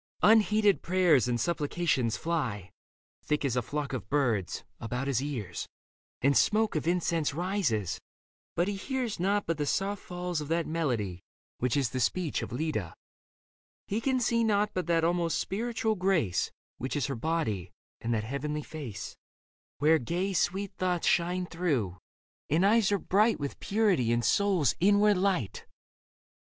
Unheeded 0.23 0.81
prayers 0.81 1.27
and 1.27 1.39
supplications 1.39 2.17
fly. 2.17 2.71
Thick 3.21 3.45
as 3.45 3.55
a 3.55 3.61
flock 3.61 3.93
of 3.93 4.09
birds, 4.09 4.63
about 4.79 5.05
his 5.05 5.21
ears, 5.21 5.67
And 6.23 6.35
smoke 6.35 6.75
of 6.75 6.87
incense 6.87 7.35
rises; 7.35 7.99
but 8.55 8.67
he 8.67 8.75
hears 8.77 9.19
Nought 9.19 9.45
but 9.45 9.59
the 9.59 9.67
soft 9.67 10.01
falls 10.01 10.41
of 10.41 10.47
that 10.47 10.65
melody 10.65 11.21
Which 11.59 11.77
is 11.77 11.91
the 11.91 11.99
speech 11.99 12.41
of 12.41 12.51
Leda; 12.51 12.95
he 13.85 14.01
can 14.01 14.19
see 14.19 14.43
Nought 14.43 14.71
but 14.73 14.87
that 14.87 15.03
almost 15.03 15.37
spiritual 15.37 15.93
grace 15.93 16.51
Which 16.79 16.95
is 16.95 17.05
her 17.05 17.13
body, 17.13 17.69
and 17.99 18.11
that 18.11 18.23
heavenly 18.23 18.63
face 18.63 19.15
Where 19.77 19.99
gay, 19.99 20.33
sweet 20.33 20.73
thoughts 20.77 21.05
shine 21.05 21.45
through, 21.45 21.99
and 22.49 22.65
eyes 22.65 22.91
are 22.91 22.97
bright 22.97 23.39
Leda 23.39 23.39
i 23.39 23.39
i 23.39 23.41
With 23.51 23.59
purity 23.59 24.11
and 24.11 24.23
the 24.23 24.27
soul's 24.27 24.73
inward 24.79 25.17
light. 25.19 25.67